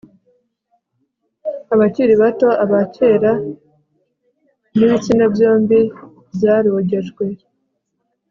[1.73, 3.31] Abakiri bato abakera
[4.77, 5.79] nibitsina byombi
[6.35, 7.25] byarogejwe